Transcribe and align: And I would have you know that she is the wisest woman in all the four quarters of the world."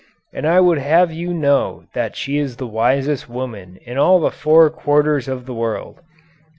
And 0.33 0.47
I 0.47 0.59
would 0.59 0.79
have 0.79 1.13
you 1.13 1.31
know 1.31 1.83
that 1.93 2.15
she 2.15 2.39
is 2.39 2.55
the 2.57 2.65
wisest 2.65 3.29
woman 3.29 3.77
in 3.85 3.99
all 3.99 4.19
the 4.19 4.31
four 4.31 4.71
quarters 4.71 5.27
of 5.27 5.45
the 5.45 5.53
world." 5.53 5.99